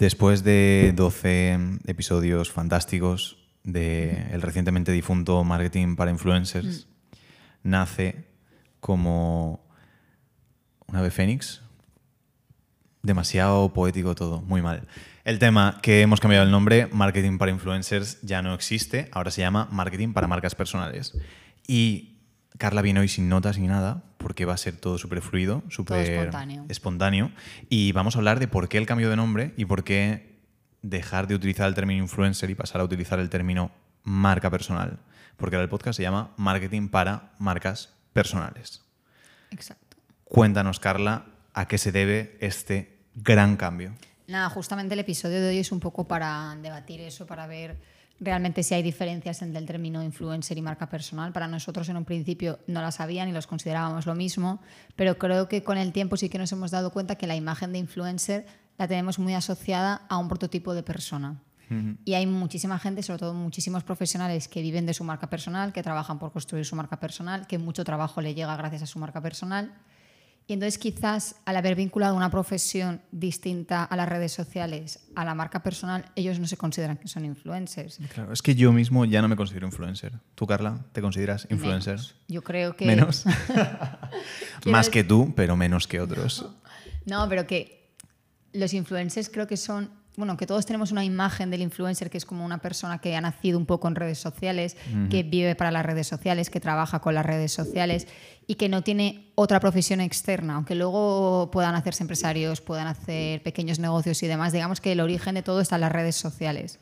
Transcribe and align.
Después 0.00 0.44
de 0.44 0.94
12 0.96 1.58
episodios 1.86 2.50
fantásticos 2.50 3.36
del 3.64 4.16
el 4.32 4.40
recientemente 4.40 4.92
difunto 4.92 5.44
Marketing 5.44 5.94
para 5.94 6.10
Influencers, 6.10 6.88
nace 7.62 8.24
como 8.80 9.62
un 10.86 10.96
ave 10.96 11.10
fénix. 11.10 11.60
Demasiado 13.02 13.74
poético 13.74 14.14
todo, 14.14 14.40
muy 14.40 14.62
mal. 14.62 14.88
El 15.24 15.38
tema 15.38 15.80
que 15.82 16.00
hemos 16.00 16.18
cambiado 16.18 16.46
el 16.46 16.50
nombre, 16.50 16.86
Marketing 16.90 17.36
para 17.36 17.50
Influencers, 17.50 18.22
ya 18.22 18.40
no 18.40 18.54
existe, 18.54 19.10
ahora 19.12 19.30
se 19.30 19.42
llama 19.42 19.68
Marketing 19.70 20.14
para 20.14 20.26
Marcas 20.26 20.54
Personales. 20.54 21.12
Y 21.68 22.19
Carla 22.60 22.82
viene 22.82 23.00
hoy 23.00 23.08
sin 23.08 23.30
notas 23.30 23.56
ni 23.58 23.66
nada, 23.66 24.02
porque 24.18 24.44
va 24.44 24.52
a 24.52 24.58
ser 24.58 24.76
todo 24.76 24.98
súper 24.98 25.22
fluido, 25.22 25.62
súper 25.70 26.10
espontáneo. 26.10 26.66
espontáneo. 26.68 27.32
Y 27.70 27.92
vamos 27.92 28.14
a 28.14 28.18
hablar 28.18 28.38
de 28.38 28.48
por 28.48 28.68
qué 28.68 28.76
el 28.76 28.84
cambio 28.84 29.08
de 29.08 29.16
nombre 29.16 29.54
y 29.56 29.64
por 29.64 29.82
qué 29.82 30.38
dejar 30.82 31.26
de 31.26 31.34
utilizar 31.34 31.66
el 31.66 31.74
término 31.74 32.02
influencer 32.02 32.50
y 32.50 32.54
pasar 32.54 32.82
a 32.82 32.84
utilizar 32.84 33.18
el 33.18 33.30
término 33.30 33.70
marca 34.02 34.50
personal. 34.50 34.98
Porque 35.38 35.56
ahora 35.56 35.64
el 35.64 35.70
podcast 35.70 35.96
se 35.96 36.02
llama 36.02 36.34
Marketing 36.36 36.88
para 36.88 37.32
Marcas 37.38 37.94
Personales. 38.12 38.82
Exacto. 39.50 39.96
Cuéntanos, 40.24 40.80
Carla, 40.80 41.24
a 41.54 41.66
qué 41.66 41.78
se 41.78 41.92
debe 41.92 42.36
este 42.40 42.98
gran 43.14 43.56
cambio. 43.56 43.94
Nada, 44.26 44.50
justamente 44.50 44.92
el 44.92 45.00
episodio 45.00 45.40
de 45.40 45.48
hoy 45.48 45.58
es 45.60 45.72
un 45.72 45.80
poco 45.80 46.06
para 46.06 46.54
debatir 46.60 47.00
eso, 47.00 47.26
para 47.26 47.46
ver 47.46 47.78
realmente 48.20 48.62
si 48.62 48.74
hay 48.74 48.82
diferencias 48.82 49.42
entre 49.42 49.58
el 49.58 49.66
término 49.66 50.02
influencer 50.02 50.56
y 50.58 50.62
marca 50.62 50.88
personal. 50.88 51.32
Para 51.32 51.48
nosotros 51.48 51.88
en 51.88 51.96
un 51.96 52.04
principio 52.04 52.60
no 52.66 52.82
las 52.82 53.00
había 53.00 53.24
ni 53.24 53.32
los 53.32 53.46
considerábamos 53.46 54.06
lo 54.06 54.14
mismo, 54.14 54.60
pero 54.94 55.18
creo 55.18 55.48
que 55.48 55.64
con 55.64 55.78
el 55.78 55.92
tiempo 55.92 56.16
sí 56.16 56.28
que 56.28 56.38
nos 56.38 56.52
hemos 56.52 56.70
dado 56.70 56.92
cuenta 56.92 57.16
que 57.16 57.26
la 57.26 57.36
imagen 57.36 57.72
de 57.72 57.78
influencer 57.78 58.46
la 58.78 58.86
tenemos 58.86 59.18
muy 59.18 59.34
asociada 59.34 60.02
a 60.08 60.18
un 60.18 60.28
prototipo 60.28 60.74
de 60.74 60.82
persona. 60.82 61.42
Y 62.04 62.14
hay 62.14 62.26
muchísima 62.26 62.80
gente, 62.80 63.00
sobre 63.00 63.20
todo 63.20 63.32
muchísimos 63.32 63.84
profesionales 63.84 64.48
que 64.48 64.60
viven 64.60 64.86
de 64.86 64.94
su 64.94 65.04
marca 65.04 65.30
personal, 65.30 65.72
que 65.72 65.84
trabajan 65.84 66.18
por 66.18 66.32
construir 66.32 66.64
su 66.64 66.74
marca 66.74 66.98
personal, 66.98 67.46
que 67.46 67.58
mucho 67.58 67.84
trabajo 67.84 68.20
le 68.20 68.34
llega 68.34 68.56
gracias 68.56 68.82
a 68.82 68.86
su 68.86 68.98
marca 68.98 69.20
personal. 69.20 69.72
Y 70.46 70.52
entonces 70.54 70.78
quizás 70.78 71.36
al 71.44 71.56
haber 71.56 71.76
vinculado 71.76 72.16
una 72.16 72.28
profesión 72.28 73.00
distinta 73.12 73.84
a 73.84 73.94
las 73.96 74.08
redes 74.08 74.32
sociales, 74.32 74.98
a 75.14 75.24
la 75.24 75.34
marca 75.36 75.62
personal, 75.62 76.06
ellos 76.16 76.40
no 76.40 76.48
se 76.48 76.56
consideran 76.56 76.96
que 76.96 77.06
son 77.06 77.24
influencers. 77.24 77.98
Claro, 78.12 78.32
es 78.32 78.42
que 78.42 78.56
yo 78.56 78.72
mismo 78.72 79.04
ya 79.04 79.22
no 79.22 79.28
me 79.28 79.36
considero 79.36 79.66
influencer. 79.66 80.12
¿Tú, 80.34 80.48
Carla, 80.48 80.84
te 80.92 81.00
consideras 81.00 81.46
influencer? 81.50 81.96
Menos. 81.98 82.16
Yo 82.26 82.42
creo 82.42 82.74
que... 82.74 82.84
Menos. 82.84 83.24
Más 84.66 84.86
decir- 84.86 84.90
que 84.92 85.04
tú, 85.04 85.32
pero 85.36 85.56
menos 85.56 85.86
que 85.86 86.00
otros. 86.00 86.44
No, 87.06 87.28
pero 87.28 87.46
que 87.46 87.94
los 88.52 88.74
influencers 88.74 89.28
creo 89.30 89.46
que 89.46 89.56
son, 89.56 89.90
bueno, 90.20 90.36
que 90.36 90.46
todos 90.46 90.66
tenemos 90.66 90.92
una 90.92 91.04
imagen 91.04 91.50
del 91.50 91.62
influencer 91.62 92.10
que 92.10 92.18
es 92.18 92.24
como 92.24 92.44
una 92.44 92.58
persona 92.58 92.98
que 92.98 93.16
ha 93.16 93.20
nacido 93.20 93.58
un 93.58 93.66
poco 93.66 93.88
en 93.88 93.94
redes 93.94 94.18
sociales, 94.18 94.76
que 95.08 95.22
vive 95.22 95.54
para 95.56 95.70
las 95.70 95.84
redes 95.84 96.06
sociales, 96.06 96.50
que 96.50 96.60
trabaja 96.60 97.00
con 97.00 97.14
las 97.14 97.26
redes 97.26 97.52
sociales 97.52 98.06
y 98.46 98.54
que 98.56 98.68
no 98.68 98.82
tiene 98.82 99.32
otra 99.34 99.58
profesión 99.58 100.00
externa, 100.00 100.54
aunque 100.54 100.74
luego 100.74 101.50
puedan 101.50 101.74
hacerse 101.74 102.04
empresarios, 102.04 102.60
puedan 102.60 102.86
hacer 102.86 103.42
pequeños 103.42 103.78
negocios 103.78 104.22
y 104.22 104.26
demás, 104.26 104.52
digamos 104.52 104.80
que 104.80 104.92
el 104.92 105.00
origen 105.00 105.34
de 105.34 105.42
todo 105.42 105.60
está 105.60 105.76
en 105.76 105.80
las 105.80 105.92
redes 105.92 106.16
sociales. 106.16 106.78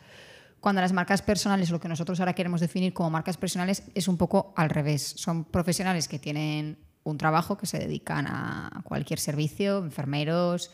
Cuando 0.60 0.80
las 0.80 0.92
marcas 0.92 1.22
personales, 1.22 1.70
lo 1.70 1.78
que 1.78 1.88
nosotros 1.88 2.18
ahora 2.18 2.32
queremos 2.32 2.60
definir 2.60 2.92
como 2.92 3.10
marcas 3.10 3.36
personales, 3.36 3.84
es 3.94 4.08
un 4.08 4.16
poco 4.16 4.52
al 4.56 4.70
revés. 4.70 5.14
Son 5.16 5.44
profesionales 5.44 6.08
que 6.08 6.18
tienen 6.18 6.78
un 7.04 7.16
trabajo, 7.16 7.56
que 7.56 7.66
se 7.66 7.78
dedican 7.78 8.26
a 8.26 8.82
cualquier 8.82 9.20
servicio, 9.20 9.78
enfermeros, 9.78 10.72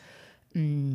mm, 0.55 0.95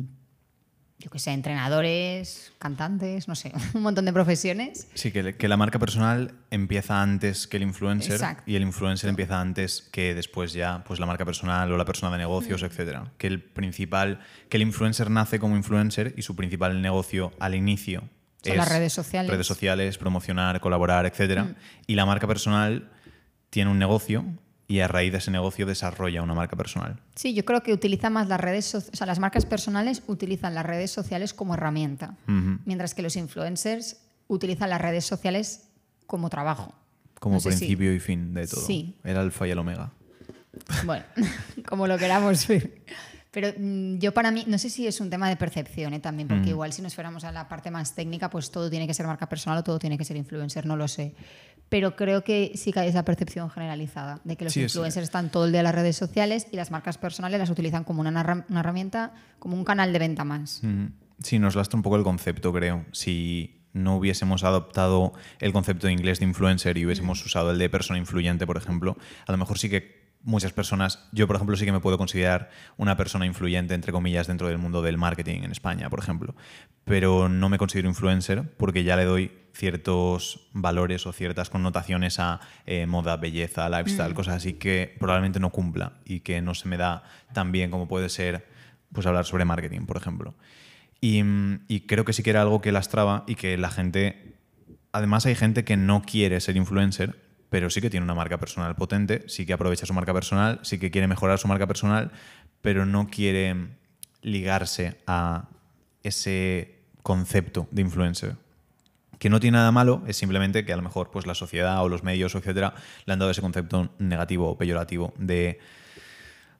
yo 1.00 1.10
qué 1.10 1.18
sé, 1.18 1.32
entrenadores, 1.32 2.52
cantantes, 2.58 3.26
no 3.26 3.34
sé, 3.34 3.52
un 3.74 3.82
montón 3.82 4.04
de 4.04 4.12
profesiones. 4.12 4.86
Sí, 4.94 5.10
que, 5.10 5.34
que 5.34 5.48
la 5.48 5.56
marca 5.56 5.78
personal 5.78 6.34
empieza 6.50 7.02
antes 7.02 7.46
que 7.46 7.56
el 7.56 7.62
influencer 7.64 8.12
Exacto. 8.12 8.42
y 8.46 8.54
el 8.56 8.62
influencer 8.62 9.08
empieza 9.10 9.40
antes 9.40 9.82
que 9.90 10.14
después 10.14 10.52
ya 10.52 10.84
pues 10.84 11.00
la 11.00 11.06
marca 11.06 11.24
personal 11.24 11.72
o 11.72 11.76
la 11.76 11.84
persona 11.84 12.12
de 12.12 12.18
Mm. 12.18 12.20
negocios, 12.20 12.62
etcétera. 12.62 13.12
Que 13.18 13.26
el 13.26 13.42
principal, 13.42 14.20
que 14.48 14.58
el 14.58 14.62
influencer 14.62 15.10
nace 15.10 15.38
como 15.40 15.56
influencer 15.56 16.14
y 16.16 16.22
su 16.22 16.36
principal 16.36 16.80
negocio 16.82 17.32
al 17.40 17.54
inicio 17.54 18.00
Son 18.42 18.52
es 18.52 18.56
las 18.58 18.68
redes 18.68 18.92
sociales. 18.92 19.28
Mm. 19.30 19.32
redes 19.32 19.46
sociales, 19.46 19.98
promocionar, 19.98 20.60
colaborar, 20.60 21.06
etcétera. 21.06 21.54
Y 21.86 21.94
la 21.94 22.04
marca 22.06 22.26
personal 22.26 22.90
tiene 23.48 23.70
un 23.70 23.78
negocio 23.78 24.24
y 24.70 24.78
a 24.78 24.86
raíz 24.86 25.10
de 25.10 25.18
ese 25.18 25.32
negocio 25.32 25.66
desarrolla 25.66 26.22
una 26.22 26.32
marca 26.32 26.54
personal. 26.56 27.00
Sí, 27.16 27.34
yo 27.34 27.44
creo 27.44 27.60
que 27.64 27.72
utiliza 27.72 28.08
más 28.08 28.28
las 28.28 28.38
redes, 28.40 28.66
so- 28.66 28.78
o 28.78 28.96
sea, 28.96 29.04
las 29.04 29.18
marcas 29.18 29.44
personales 29.44 30.04
utilizan 30.06 30.54
las 30.54 30.64
redes 30.64 30.92
sociales 30.92 31.34
como 31.34 31.54
herramienta, 31.54 32.14
mientras 32.64 32.94
que 32.94 33.02
los 33.02 33.16
influencers 33.16 33.96
utilizan 34.28 34.70
las 34.70 34.80
redes 34.80 35.04
sociales 35.04 35.68
como 36.06 36.30
trabajo. 36.30 36.72
Como 37.18 37.34
No 37.34 37.40
sé 37.40 37.50
si- 37.50 37.58
principio 37.58 37.92
y 37.92 37.98
fin 37.98 38.32
de 38.32 38.46
todo. 38.46 38.60
Sí. 38.64 38.94
El 39.02 39.16
alfa 39.16 39.48
y 39.48 39.50
el 39.50 39.58
omega. 39.58 39.90
Bueno, 40.84 41.04
como 41.68 41.88
lo 41.88 41.98
queramos 41.98 42.46
ver. 42.46 42.82
Pero 43.30 43.48
mm, 43.56 43.98
yo 43.98 44.12
para 44.12 44.30
mí, 44.30 44.44
no 44.46 44.58
sé 44.58 44.70
si 44.70 44.86
es 44.86 45.00
un 45.00 45.08
tema 45.10 45.28
de 45.28 45.36
percepción 45.36 45.94
¿eh? 45.94 46.00
también, 46.00 46.28
porque 46.28 46.50
igual 46.50 46.72
si 46.72 46.82
nos 46.82 46.94
fuéramos 46.94 47.24
a 47.24 47.32
la 47.32 47.48
parte 47.48 47.70
más 47.70 47.94
técnica, 47.94 48.28
pues 48.28 48.50
todo 48.50 48.68
tiene 48.68 48.86
que 48.86 48.94
ser 48.94 49.06
marca 49.06 49.28
personal 49.28 49.58
o 49.58 49.62
todo 49.62 49.78
tiene 49.78 49.96
que 49.96 50.04
ser 50.04 50.16
influencer, 50.16 50.66
no 50.66 50.76
lo 50.76 50.88
sé. 50.88 51.14
Pero 51.68 51.94
creo 51.94 52.24
que 52.24 52.52
sí 52.56 52.72
que 52.72 52.80
hay 52.80 52.88
esa 52.88 53.04
percepción 53.04 53.48
generalizada 53.48 54.20
de 54.24 54.36
que 54.36 54.44
los 54.44 54.52
Sí, 54.52 54.62
influencers 54.62 55.04
están 55.04 55.30
todo 55.30 55.44
el 55.44 55.52
día 55.52 55.60
en 55.60 55.64
las 55.64 55.74
redes 55.74 55.96
sociales 55.96 56.48
y 56.50 56.56
las 56.56 56.72
marcas 56.72 56.98
personales 56.98 57.38
las 57.38 57.50
utilizan 57.50 57.84
como 57.84 58.00
una, 58.00 58.44
herramienta, 58.50 59.14
como 59.38 59.54
un 59.54 59.64
canal 59.64 59.92
de 59.92 59.98
venta 60.00 60.24
más. 60.24 60.62
Ujú. 60.64 60.90
Sí, 61.22 61.38
nos 61.38 61.54
lastra 61.54 61.76
un 61.76 61.82
poco 61.82 61.96
el 61.96 62.02
concepto, 62.02 62.52
creo. 62.52 62.84
Si 62.90 63.60
no 63.72 63.96
hubiésemos 63.96 64.42
adoptado 64.42 65.12
el 65.38 65.52
concepto 65.52 65.86
de 65.86 65.92
inglés 65.92 66.18
de 66.18 66.24
influencer 66.24 66.76
y 66.76 66.84
hubiésemos 66.84 67.24
usado 67.24 67.52
el 67.52 67.58
de 67.58 67.70
persona 67.70 68.00
influyente, 68.00 68.46
por 68.46 68.56
ejemplo, 68.56 68.96
a 69.26 69.30
lo 69.30 69.38
mejor 69.38 69.58
sí 69.58 69.68
que 69.68 69.99
muchas 70.22 70.52
personas, 70.52 71.08
yo 71.12 71.26
por 71.26 71.36
ejemplo 71.36 71.56
sí 71.56 71.64
que 71.64 71.72
me 71.72 71.80
puedo 71.80 71.98
considerar 71.98 72.50
una 72.76 72.96
persona 72.96 73.26
influyente, 73.26 73.74
entre 73.74 73.92
comillas, 73.92 74.26
dentro 74.26 74.48
del 74.48 74.58
mundo 74.58 74.82
del 74.82 74.98
marketing 74.98 75.42
en 75.42 75.52
España, 75.52 75.88
por 75.88 76.00
ejemplo, 76.00 76.34
pero 76.84 77.28
no 77.28 77.48
me 77.48 77.58
considero 77.58 77.88
influencer 77.88 78.54
porque 78.56 78.84
ya 78.84 78.96
le 78.96 79.04
doy 79.04 79.32
ciertos 79.52 80.48
valores 80.52 81.06
o 81.06 81.12
ciertas 81.12 81.50
connotaciones 81.50 82.18
a 82.18 82.40
eh, 82.66 82.86
moda, 82.86 83.16
belleza, 83.16 83.68
lifestyle, 83.68 84.14
cosas 84.14 84.36
así 84.36 84.54
que 84.54 84.94
probablemente 84.98 85.40
no 85.40 85.50
cumpla 85.50 85.94
y 86.04 86.20
que 86.20 86.40
no 86.40 86.54
se 86.54 86.68
me 86.68 86.76
da 86.76 87.02
tan 87.32 87.52
bien 87.52 87.70
como 87.70 87.88
puede 87.88 88.08
ser 88.08 88.46
pues 88.92 89.06
hablar 89.06 89.24
sobre 89.24 89.44
marketing, 89.44 89.86
por 89.86 89.96
ejemplo. 89.96 90.34
Y, 91.00 91.22
mm, 91.22 91.64
y 91.68 91.80
creo 91.80 92.04
que 92.04 92.12
sí 92.12 92.22
que 92.22 92.30
era 92.30 92.42
algo 92.42 92.60
que 92.60 92.72
lastraba 92.72 93.24
y 93.26 93.34
que 93.34 93.56
la 93.56 93.70
gente... 93.70 94.36
Además 94.92 95.24
hay 95.26 95.36
gente 95.36 95.64
que 95.64 95.76
no 95.76 96.02
quiere 96.02 96.40
ser 96.40 96.56
influencer, 96.56 97.29
pero 97.50 97.68
sí 97.68 97.80
que 97.80 97.90
tiene 97.90 98.04
una 98.04 98.14
marca 98.14 98.38
personal 98.38 98.76
potente, 98.76 99.24
sí 99.26 99.44
que 99.44 99.52
aprovecha 99.52 99.84
su 99.84 99.92
marca 99.92 100.14
personal, 100.14 100.60
sí 100.62 100.78
que 100.78 100.90
quiere 100.90 101.08
mejorar 101.08 101.38
su 101.38 101.48
marca 101.48 101.66
personal, 101.66 102.12
pero 102.62 102.86
no 102.86 103.08
quiere 103.08 103.56
ligarse 104.22 104.98
a 105.06 105.48
ese 106.02 106.78
concepto 107.02 107.66
de 107.72 107.82
influencer. 107.82 108.36
Que 109.18 109.28
no 109.28 109.40
tiene 109.40 109.58
nada 109.58 109.72
malo, 109.72 110.02
es 110.06 110.16
simplemente 110.16 110.64
que 110.64 110.72
a 110.72 110.76
lo 110.76 110.82
mejor 110.82 111.10
pues, 111.10 111.26
la 111.26 111.34
sociedad 111.34 111.82
o 111.82 111.88
los 111.88 112.04
medios, 112.04 112.34
etcétera, 112.34 112.72
le 113.04 113.12
han 113.12 113.18
dado 113.18 113.32
ese 113.32 113.42
concepto 113.42 113.90
negativo 113.98 114.48
o 114.48 114.56
peyorativo 114.56 115.12
de 115.18 115.58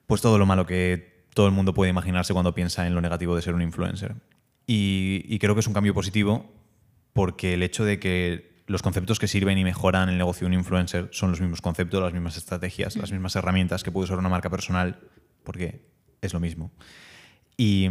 pues 0.07 0.21
todo 0.21 0.39
lo 0.39 0.45
malo 0.45 0.67
que 0.67 1.25
todo 1.34 1.47
el 1.47 1.53
mundo 1.53 1.72
puede 1.72 1.91
imaginarse 1.91 2.33
cuando 2.33 2.53
piensa 2.53 2.84
en 2.87 2.95
lo 2.95 3.01
negativo 3.01 3.37
de 3.37 3.43
ser 3.43 3.55
un 3.55 3.62
influencer. 3.62 4.17
Y, 4.67 5.25
y 5.28 5.39
creo 5.39 5.55
que 5.55 5.61
es 5.61 5.69
un 5.69 5.72
cambio 5.72 5.95
positivo 5.95 6.53
porque 7.12 7.55
el 7.55 7.62
hecho 7.62 7.84
de 7.84 8.01
que 8.01 8.50
los 8.71 8.83
conceptos 8.83 9.19
que 9.19 9.27
sirven 9.27 9.59
y 9.59 9.65
mejoran 9.65 10.09
el 10.09 10.17
negocio 10.17 10.47
de 10.47 10.55
un 10.55 10.61
influencer 10.61 11.09
son 11.11 11.33
los 11.33 11.41
mismos 11.41 11.61
conceptos, 11.61 12.01
las 12.01 12.13
mismas 12.13 12.37
estrategias, 12.37 12.95
las 12.95 13.11
mismas 13.11 13.35
herramientas 13.35 13.83
que 13.83 13.91
puede 13.91 14.05
usar 14.05 14.19
una 14.19 14.29
marca 14.29 14.49
personal, 14.49 15.01
porque 15.43 15.91
es 16.23 16.33
lo 16.33 16.39
mismo. 16.39 16.71
Y, 17.57 17.89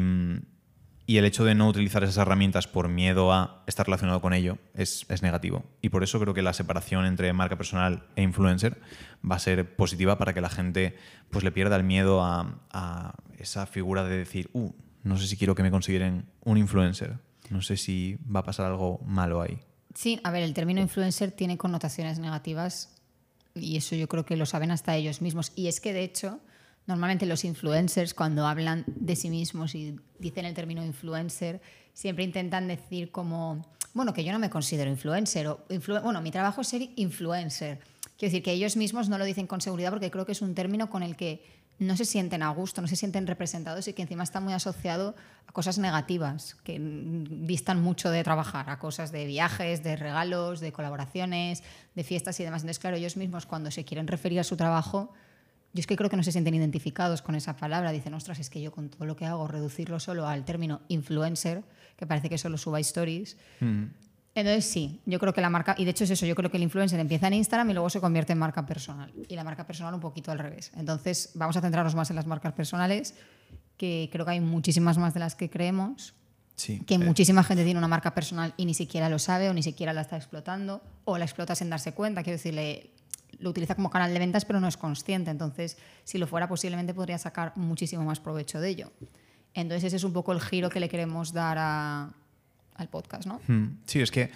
y 1.06 1.18
el 1.18 1.26
hecho 1.26 1.44
de 1.44 1.54
no 1.54 1.68
utilizar 1.68 2.02
esas 2.06 2.16
herramientas 2.16 2.70
por 2.70 2.88
miedo 2.88 3.34
a 3.34 3.62
estar 3.68 3.88
relacionado 3.88 4.22
con 4.22 4.31
ello 4.31 4.58
es, 4.74 5.06
es 5.10 5.22
negativo. 5.22 5.66
Y 5.81 5.90
por 5.90 6.02
eso 6.02 6.18
creo 6.18 6.34
que 6.34 6.42
la 6.42 6.54
separación 6.54 7.06
entre 7.06 7.34
marca 7.34 7.58
personal 7.58 8.06
e 8.16 8.24
influencer 8.24 8.80
va 9.30 9.36
a 9.36 9.40
ser 9.40 9.75
positiva 9.75 10.18
para 10.18 10.34
que 10.34 10.40
la 10.40 10.50
gente 10.50 10.96
pues, 11.30 11.44
le 11.44 11.52
pierda 11.52 11.75
el 11.75 11.84
miedo 11.84 12.24
a, 12.24 12.62
a 12.72 13.16
esa 13.38 13.66
figura 13.66 14.06
de 14.06 14.18
decir, 14.18 14.50
uh, 14.54 14.72
no 15.04 15.18
sé 15.18 15.28
si 15.28 15.36
quiero 15.36 15.56
que 15.56 15.64
me 15.64 15.72
consideren 15.72 16.30
un 16.40 16.58
influencer. 16.58 17.20
No 17.50 17.62
sé 17.62 17.75
si 17.75 18.18
va 18.34 18.40
a 18.40 18.46
pasar 18.46 18.68
algo 18.68 19.02
malo 19.06 19.42
ahí. 19.42 19.60
Sí, 19.95 20.19
a 20.24 20.31
ver, 20.31 20.44
el 20.44 20.53
término 20.53 20.81
influencer 20.81 21.31
tiene 21.31 21.57
connotaciones 21.57 22.19
negativas 22.19 22.89
y 23.56 23.77
eso 23.77 23.95
yo 23.95 24.07
creo 24.07 24.25
que 24.25 24.38
lo 24.38 24.45
saben 24.45 24.71
hasta 24.71 24.95
ellos 24.95 25.21
mismos. 25.21 25.51
Y 25.56 25.68
es 25.68 25.80
que, 25.80 25.94
de 25.94 26.03
hecho, 26.03 26.39
normalmente 26.86 27.25
los 27.25 27.44
influencers, 27.44 28.13
cuando 28.13 28.45
hablan 28.45 28.83
de 28.88 29.15
sí 29.15 29.30
mismos 29.30 29.75
y 29.75 30.00
dicen 30.19 30.45
el 30.45 30.53
término 30.53 30.86
influencer, 30.86 31.62
siempre 31.94 32.24
intentan 32.24 32.68
decir 32.68 33.12
como, 33.12 33.65
bueno, 33.94 34.13
que 34.13 34.24
yo 34.24 34.31
no 34.31 34.39
me 34.39 34.50
considero 34.50 34.89
influencer, 34.89 35.47
o 35.47 35.65
bueno, 36.03 36.21
mi 36.21 36.31
trabajo 36.31 36.62
es 36.62 36.68
ser 36.68 36.89
influencer. 36.95 37.80
Quiero 38.18 38.31
decir 38.31 38.44
que 38.44 38.51
ellos 38.51 38.75
mismos 38.75 39.09
no 39.09 39.18
lo 39.18 39.25
dicen 39.25 39.47
con 39.47 39.62
seguridad 39.62 39.91
porque 39.91 40.12
creo 40.12 40.25
que 40.25 40.33
es 40.33 40.41
un 40.41 40.53
término 40.53 40.89
con 40.89 41.03
el 41.03 41.15
que 41.15 41.44
no 41.80 41.96
se 41.96 42.06
sienten 42.06 42.44
a 42.44 42.50
gusto, 42.50 42.81
no 42.81 42.88
se 42.88 42.98
sienten 42.98 43.26
representados 43.26 43.88
y 43.88 43.94
que 43.94 44.02
encima 44.02 44.24
está 44.24 44.42
muy 44.42 44.54
asociado 44.54 45.16
a 45.48 45.52
cosas 45.54 45.78
negativas, 45.78 46.56
que 46.64 46.78
distan 46.80 47.81
mucho 47.81 48.10
de 48.12 48.24
trabajar, 48.24 48.70
a 48.70 48.80
cosas 48.80 49.12
de 49.12 49.26
viajes, 49.26 49.81
de 49.81 49.96
regalos, 49.96 50.60
de 50.60 50.74
colaboraciones, 50.74 51.64
de 51.96 52.04
fiestas 52.04 52.40
y 52.40 52.44
demás. 52.44 52.62
Entonces, 52.62 52.80
claro, 52.80 52.98
ellos 52.98 53.16
mismos 53.16 53.46
cuando 53.46 53.72
se 53.72 53.86
quieren 53.86 54.08
referir 54.08 54.42
a 54.42 54.44
su 54.44 54.58
trabajo, 54.58 55.14
yo 55.72 55.80
es 55.80 55.88
que 55.88 55.96
creo 55.96 56.10
que 56.10 56.18
no 56.18 56.24
se 56.24 56.34
sienten 56.34 56.56
identificados 56.56 57.22
con 57.22 57.36
esa 57.36 57.56
palabra. 57.56 57.92
Dicen, 57.92 58.14
ostras, 58.14 58.40
es 58.40 58.50
que 58.50 58.60
yo 58.60 58.72
con 58.72 58.90
todo 58.90 59.06
lo 59.06 59.16
que 59.16 59.25
hago, 59.25 59.48
reducirlo 59.48 60.00
solo 60.00 60.28
al 60.28 60.44
término 60.44 60.82
influencer, 60.90 61.64
que 61.96 62.06
parece 62.06 62.30
que 62.30 62.38
solo 62.38 62.58
suba 62.58 62.80
stories. 62.80 63.38
Mm. 63.62 63.86
Entonces 64.39 64.65
sí, 64.65 65.01
yo 65.06 65.19
creo 65.19 65.33
que 65.33 65.41
la 65.41 65.50
marca, 65.50 65.75
y 65.77 65.86
de 65.86 65.91
hecho 65.91 66.03
es 66.03 66.12
eso, 66.12 66.25
yo 66.25 66.36
creo 66.36 66.50
que 66.50 66.57
el 66.57 66.63
influencer 66.63 67.00
empieza 67.00 67.27
en 67.27 67.33
Instagram 67.33 67.69
y 67.69 67.74
luego 67.74 67.89
se 67.89 68.00
convierte 68.00 68.33
en 68.33 68.39
marca 68.39 68.65
personal. 68.65 69.12
Y 69.27 69.36
la 69.36 69.44
marca 69.44 69.65
personal 69.65 69.94
un 69.94 70.00
poquito 70.00 70.31
al 70.31 70.39
revés. 70.39 70.71
Entonces 70.75 71.31
vamos 71.36 71.57
a 71.57 71.62
centrarnos 71.62 71.95
más 71.95 72.09
en 72.09 72.15
las 72.15 72.25
marcas 72.25 72.53
personales, 72.53 73.15
que 73.77 74.09
creo 74.12 74.25
que 74.25 74.31
hay 74.31 74.39
muchísimas 74.39 74.97
más 74.97 75.13
de 75.13 75.19
las 75.19 75.36
que 75.36 75.50
creemos. 75.50 76.15
Sí, 76.56 76.81
que 76.81 76.97
muchísima 76.97 77.44
gente 77.44 77.63
tiene 77.63 77.77
una 77.77 77.88
marca 77.88 78.13
personal 78.13 78.53
y 78.57 78.65
ni 78.65 78.74
siquiera 78.74 79.07
lo 79.07 79.18
sabe 79.18 79.50
o 79.50 79.53
ni 79.53 79.63
siquiera 79.63 79.94
la 79.94 80.01
está 80.01 80.18
explotando 80.18 80.81
o 81.06 81.18
la 81.18 81.24
explota 81.24 81.56
sin 81.56 81.69
darse 81.69 81.94
cuenta. 81.94 82.21
Quiero 82.21 82.36
decirle, 82.36 82.91
lo 83.39 83.50
utiliza 83.50 83.75
como 83.75 83.89
canal 83.89 84.12
de 84.12 84.19
ventas 84.19 84.44
pero 84.44 84.59
no 84.59 84.68
es 84.68 84.75
consciente. 84.75 85.31
Entonces, 85.31 85.77
si 86.03 86.18
lo 86.18 86.27
fuera, 86.27 86.50
posiblemente 86.50 86.94
podría 86.94 87.18
sacar 87.18 87.53
muchísimo 87.56 88.03
más 88.03 88.19
provecho 88.19 88.59
de 88.59 88.69
ello. 88.69 88.91
Entonces, 89.53 89.86
ese 89.86 89.95
es 89.95 90.03
un 90.03 90.13
poco 90.13 90.33
el 90.33 90.41
giro 90.41 90.69
que 90.69 90.80
le 90.80 90.89
queremos 90.89 91.31
dar 91.31 91.57
a, 91.59 92.13
al 92.80 92.90
podcast, 92.90 93.26
¿no? 93.26 93.42
Hmm. 93.48 93.78
Sí, 93.86 94.02
es 94.02 94.12
que 94.12 94.31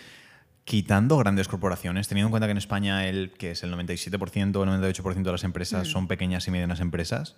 quitando 0.66 1.18
grandes 1.18 1.48
corporaciones, 1.48 2.07
teniendo 2.07 2.28
en 2.28 2.31
cuenta 2.31 2.48
que 2.48 2.51
en 2.51 2.57
España 2.57 3.07
el 3.07 3.31
que 3.31 3.51
es 3.51 3.63
el 3.63 3.74
97% 3.74 4.56
o 4.56 4.63
el 4.63 4.69
98% 4.69 5.24
de 5.24 5.31
las 5.31 5.44
empresas 5.44 5.88
hmm. 5.88 5.92
son 5.92 6.07
pequeñas 6.07 6.48
y 6.48 6.51
medianas 6.51 6.80
empresas, 6.80 7.36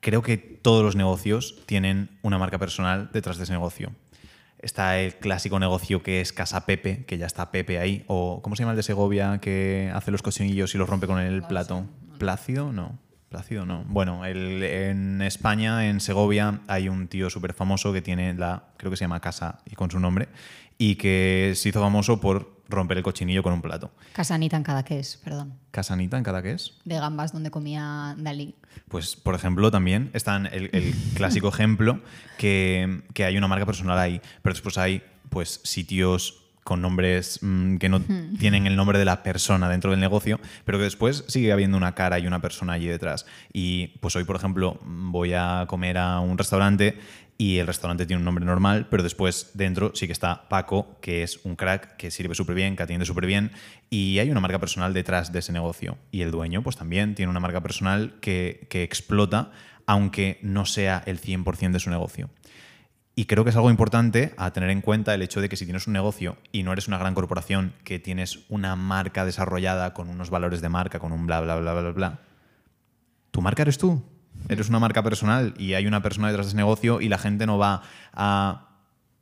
creo 0.00 0.22
que 0.22 0.36
todos 0.36 0.84
los 0.84 0.96
negocios 0.96 1.56
tienen 1.66 2.10
una 2.22 2.38
marca 2.38 2.58
personal 2.58 3.10
detrás 3.12 3.38
de 3.38 3.44
ese 3.44 3.52
negocio. 3.52 3.92
Está 4.58 4.98
el 4.98 5.16
clásico 5.16 5.58
negocio 5.58 6.02
que 6.02 6.20
es 6.20 6.32
Casa 6.32 6.64
Pepe, 6.64 7.04
que 7.04 7.18
ya 7.18 7.26
está 7.26 7.50
Pepe 7.50 7.78
ahí, 7.78 8.04
o 8.06 8.40
¿cómo 8.42 8.56
se 8.56 8.62
llama 8.62 8.72
el 8.72 8.76
de 8.76 8.82
Segovia 8.82 9.38
que 9.38 9.92
hace 9.94 10.10
los 10.10 10.22
cochinillos 10.22 10.74
y 10.74 10.78
los 10.78 10.88
rompe 10.88 11.06
con 11.06 11.18
el 11.18 11.42
plato? 11.42 11.84
Plácido, 12.18 12.72
no. 12.72 12.98
Plácido 13.36 13.66
no. 13.66 13.84
Bueno, 13.86 14.24
en 14.24 15.20
España, 15.20 15.90
en 15.90 16.00
Segovia, 16.00 16.62
hay 16.68 16.88
un 16.88 17.06
tío 17.06 17.28
súper 17.28 17.52
famoso 17.52 17.92
que 17.92 18.00
tiene 18.00 18.32
la, 18.32 18.62
creo 18.78 18.90
que 18.90 18.96
se 18.96 19.04
llama 19.04 19.20
Casa 19.20 19.58
y 19.70 19.74
con 19.74 19.90
su 19.90 20.00
nombre, 20.00 20.30
y 20.78 20.94
que 20.94 21.52
se 21.54 21.68
hizo 21.68 21.82
famoso 21.82 22.18
por 22.18 22.62
romper 22.70 22.96
el 22.96 23.02
cochinillo 23.02 23.42
con 23.42 23.52
un 23.52 23.60
plato. 23.60 23.92
Casanita 24.14 24.56
en 24.56 24.62
cada 24.62 24.80
es, 24.80 25.18
perdón. 25.18 25.52
Casanita 25.70 26.16
en 26.16 26.24
cada 26.24 26.40
es. 26.40 26.78
De 26.86 26.98
gambas 26.98 27.34
donde 27.34 27.50
comía 27.50 28.14
Dalí. 28.16 28.54
Pues, 28.88 29.16
por 29.16 29.34
ejemplo, 29.34 29.70
también 29.70 30.08
está 30.14 30.38
el, 30.38 30.70
el 30.72 30.94
clásico 31.14 31.48
ejemplo 31.52 32.00
que, 32.38 33.02
que 33.12 33.26
hay 33.26 33.36
una 33.36 33.48
marca 33.48 33.66
personal 33.66 33.98
ahí, 33.98 34.22
pero 34.40 34.54
después 34.54 34.78
hay 34.78 35.02
pues 35.28 35.60
sitios 35.62 36.45
con 36.66 36.82
nombres 36.82 37.38
mm, 37.42 37.76
que 37.76 37.88
no 37.88 38.00
tienen 38.40 38.66
el 38.66 38.74
nombre 38.74 38.98
de 38.98 39.04
la 39.04 39.22
persona 39.22 39.68
dentro 39.68 39.92
del 39.92 40.00
negocio, 40.00 40.40
pero 40.64 40.78
que 40.78 40.84
después 40.84 41.24
sigue 41.28 41.52
habiendo 41.52 41.76
una 41.76 41.94
cara 41.94 42.18
y 42.18 42.26
una 42.26 42.42
persona 42.42 42.72
allí 42.72 42.88
detrás. 42.88 43.24
Y 43.52 43.98
pues 44.00 44.16
hoy, 44.16 44.24
por 44.24 44.34
ejemplo, 44.34 44.76
voy 44.84 45.32
a 45.32 45.66
comer 45.68 45.96
a 45.96 46.18
un 46.18 46.36
restaurante 46.36 46.98
y 47.38 47.58
el 47.58 47.68
restaurante 47.68 48.04
tiene 48.04 48.18
un 48.18 48.24
nombre 48.24 48.44
normal, 48.44 48.88
pero 48.90 49.04
después 49.04 49.52
dentro 49.54 49.92
sí 49.94 50.06
que 50.06 50.12
está 50.12 50.48
Paco, 50.48 50.98
que 51.00 51.22
es 51.22 51.38
un 51.44 51.54
crack 51.54 51.96
que 51.96 52.10
sirve 52.10 52.34
súper 52.34 52.56
bien, 52.56 52.74
que 52.74 52.82
atiende 52.82 53.06
súper 53.06 53.26
bien, 53.26 53.52
y 53.88 54.18
hay 54.18 54.28
una 54.32 54.40
marca 54.40 54.58
personal 54.58 54.92
detrás 54.92 55.30
de 55.32 55.38
ese 55.38 55.52
negocio. 55.52 55.98
Y 56.10 56.22
el 56.22 56.32
dueño, 56.32 56.64
pues 56.64 56.76
también 56.76 57.14
tiene 57.14 57.30
una 57.30 57.38
marca 57.38 57.60
personal 57.60 58.14
que, 58.20 58.66
que 58.68 58.82
explota, 58.82 59.52
aunque 59.86 60.40
no 60.42 60.66
sea 60.66 61.04
el 61.06 61.20
100% 61.20 61.70
de 61.70 61.78
su 61.78 61.90
negocio. 61.90 62.28
Y 63.18 63.24
creo 63.24 63.44
que 63.44 63.50
es 63.50 63.56
algo 63.56 63.70
importante 63.70 64.34
a 64.36 64.52
tener 64.52 64.68
en 64.68 64.82
cuenta 64.82 65.14
el 65.14 65.22
hecho 65.22 65.40
de 65.40 65.48
que 65.48 65.56
si 65.56 65.64
tienes 65.64 65.86
un 65.86 65.94
negocio 65.94 66.36
y 66.52 66.64
no 66.64 66.72
eres 66.74 66.86
una 66.86 66.98
gran 66.98 67.14
corporación, 67.14 67.72
que 67.82 67.98
tienes 67.98 68.40
una 68.50 68.76
marca 68.76 69.24
desarrollada 69.24 69.94
con 69.94 70.10
unos 70.10 70.28
valores 70.28 70.60
de 70.60 70.68
marca, 70.68 70.98
con 70.98 71.12
un 71.12 71.26
bla, 71.26 71.40
bla, 71.40 71.56
bla, 71.56 71.72
bla, 71.72 71.90
bla, 71.92 72.20
tu 73.30 73.40
marca 73.40 73.62
eres 73.62 73.78
tú. 73.78 74.04
Eres 74.50 74.68
una 74.68 74.80
marca 74.80 75.02
personal 75.02 75.54
y 75.56 75.72
hay 75.72 75.86
una 75.86 76.02
persona 76.02 76.28
detrás 76.28 76.44
de 76.44 76.50
ese 76.50 76.58
negocio 76.58 77.00
y 77.00 77.08
la 77.08 77.16
gente 77.16 77.46
no 77.46 77.56
va 77.56 77.82
a, 78.12 78.68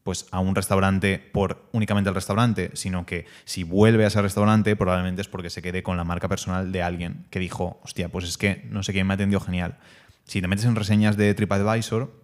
pues, 0.03 0.27
a 0.33 0.41
un 0.41 0.57
restaurante 0.57 1.21
por 1.33 1.69
únicamente 1.71 2.09
el 2.09 2.17
restaurante, 2.17 2.73
sino 2.75 3.07
que 3.07 3.27
si 3.45 3.63
vuelve 3.63 4.03
a 4.03 4.09
ese 4.09 4.21
restaurante 4.21 4.75
probablemente 4.75 5.23
es 5.23 5.29
porque 5.29 5.51
se 5.51 5.63
quede 5.63 5.85
con 5.85 5.97
la 5.97 6.03
marca 6.03 6.29
personal 6.29 6.73
de 6.73 6.83
alguien 6.83 7.27
que 7.31 7.39
dijo, 7.39 7.81
hostia, 7.85 8.09
pues 8.09 8.25
es 8.25 8.39
que 8.39 8.67
no 8.71 8.83
sé 8.83 8.93
quién 8.93 9.07
me 9.07 9.15
atendió 9.15 9.39
genial. 9.39 9.79
Si 10.25 10.41
te 10.41 10.49
metes 10.49 10.65
en 10.65 10.75
reseñas 10.75 11.17
de 11.17 11.33
TripAdvisor, 11.33 12.24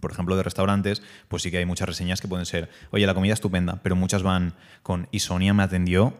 por 0.00 0.12
ejemplo, 0.12 0.36
de 0.36 0.42
restaurantes, 0.42 1.02
pues 1.28 1.42
sí 1.42 1.50
que 1.50 1.58
hay 1.58 1.64
muchas 1.64 1.88
reseñas 1.88 2.20
que 2.20 2.28
pueden 2.28 2.46
ser, 2.46 2.70
oye, 2.90 3.06
la 3.06 3.14
comida 3.14 3.34
estupenda, 3.34 3.80
pero 3.82 3.96
muchas 3.96 4.22
van 4.22 4.54
con, 4.82 5.08
y 5.10 5.20
Sonia 5.20 5.54
me 5.54 5.62
atendió 5.62 6.16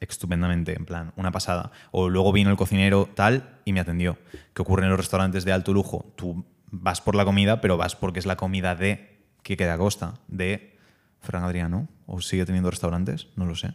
estupendamente, 0.00 0.76
en 0.76 0.86
plan, 0.86 1.12
una 1.16 1.32
pasada. 1.32 1.72
O 1.90 2.08
luego 2.08 2.32
vino 2.32 2.50
el 2.50 2.56
cocinero 2.56 3.08
tal 3.14 3.58
y 3.64 3.72
me 3.72 3.80
atendió. 3.80 4.18
¿Qué 4.54 4.62
ocurre 4.62 4.84
en 4.84 4.90
los 4.90 4.98
restaurantes 4.98 5.44
de 5.44 5.52
alto 5.52 5.72
lujo? 5.72 6.12
Tú 6.16 6.44
vas 6.70 7.00
por 7.00 7.14
la 7.14 7.24
comida, 7.24 7.60
pero 7.60 7.76
vas 7.76 7.96
porque 7.96 8.18
es 8.18 8.26
la 8.26 8.36
comida 8.36 8.74
de 8.74 9.24
que 9.42 9.56
queda 9.56 9.78
Costa, 9.78 10.14
de 10.28 10.78
Fran 11.20 11.44
Adriano, 11.44 11.88
o 12.06 12.20
sigue 12.20 12.44
teniendo 12.44 12.70
restaurantes, 12.70 13.28
no 13.36 13.46
lo 13.46 13.54
sé. 13.54 13.74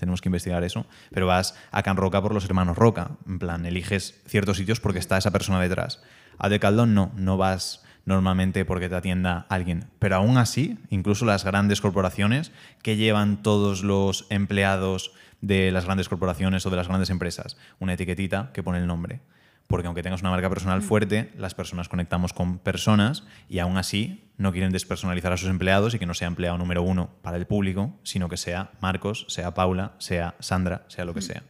Tenemos 0.00 0.22
que 0.22 0.30
investigar 0.30 0.64
eso. 0.64 0.86
Pero 1.10 1.26
vas 1.26 1.54
a 1.70 1.82
Can 1.82 1.98
Roca 1.98 2.22
por 2.22 2.32
los 2.32 2.46
hermanos 2.46 2.78
Roca. 2.78 3.18
En 3.26 3.38
plan, 3.38 3.66
eliges 3.66 4.22
ciertos 4.26 4.56
sitios 4.56 4.80
porque 4.80 4.98
está 4.98 5.18
esa 5.18 5.30
persona 5.30 5.60
detrás. 5.60 6.02
A 6.38 6.48
De 6.48 6.58
Caldón 6.58 6.94
no, 6.94 7.12
no 7.16 7.36
vas 7.36 7.84
normalmente 8.10 8.66
porque 8.66 8.90
te 8.90 8.96
atienda 8.96 9.46
alguien. 9.48 9.86
Pero 9.98 10.16
aún 10.16 10.36
así, 10.36 10.78
incluso 10.90 11.24
las 11.24 11.44
grandes 11.44 11.80
corporaciones 11.80 12.52
que 12.82 12.96
llevan 12.96 13.42
todos 13.42 13.82
los 13.82 14.26
empleados 14.28 15.12
de 15.40 15.72
las 15.72 15.86
grandes 15.86 16.08
corporaciones 16.08 16.66
o 16.66 16.70
de 16.70 16.76
las 16.76 16.88
grandes 16.88 17.08
empresas, 17.08 17.56
una 17.78 17.94
etiquetita 17.94 18.50
que 18.52 18.62
pone 18.62 18.78
el 18.78 18.86
nombre. 18.86 19.20
Porque 19.66 19.86
aunque 19.86 20.02
tengas 20.02 20.20
una 20.20 20.30
marca 20.30 20.48
personal 20.50 20.80
mm. 20.80 20.82
fuerte, 20.82 21.32
las 21.38 21.54
personas 21.54 21.88
conectamos 21.88 22.32
con 22.32 22.58
personas 22.58 23.24
y 23.48 23.60
aún 23.60 23.78
así 23.78 24.28
no 24.36 24.52
quieren 24.52 24.72
despersonalizar 24.72 25.32
a 25.32 25.36
sus 25.36 25.48
empleados 25.48 25.94
y 25.94 25.98
que 25.98 26.06
no 26.06 26.14
sea 26.14 26.28
empleado 26.28 26.58
número 26.58 26.82
uno 26.82 27.10
para 27.22 27.36
el 27.36 27.46
público, 27.46 27.96
sino 28.02 28.28
que 28.28 28.36
sea 28.36 28.72
Marcos, 28.80 29.26
sea 29.28 29.54
Paula, 29.54 29.92
sea 29.98 30.34
Sandra, 30.40 30.84
sea 30.88 31.04
lo 31.04 31.14
que 31.14 31.20
mm. 31.20 31.22
sea. 31.22 31.42